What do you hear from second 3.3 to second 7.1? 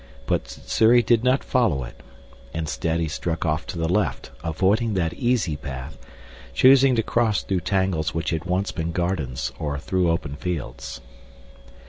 off to the left, avoiding that easy path, choosing to